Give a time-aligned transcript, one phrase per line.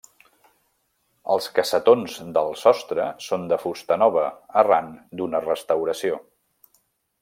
[1.35, 4.27] Els cassetons del sostre són de fusta nova
[4.65, 6.23] arran d'una restauració.